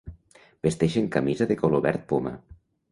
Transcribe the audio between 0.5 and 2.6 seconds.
Vesteixen camisa de color verd poma.